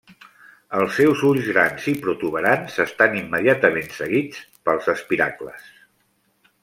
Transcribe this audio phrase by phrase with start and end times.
[0.77, 5.69] Els seus ulls grans i protuberants estan immediatament seguits pels espiracles.